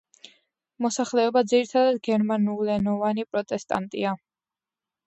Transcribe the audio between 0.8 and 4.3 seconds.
მოსახლეობა ძირითადად გერმანულენოვანი პროტესტანტია.